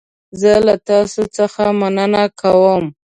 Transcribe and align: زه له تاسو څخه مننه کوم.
زه 0.39 0.51
له 0.67 0.75
تاسو 0.89 1.21
څخه 1.37 1.61
مننه 1.79 2.23
کوم. 2.39 2.83